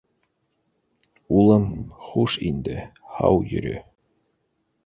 [1.41, 1.67] —Улым,
[2.07, 2.79] хуш инде,
[3.19, 3.79] һау йөрө.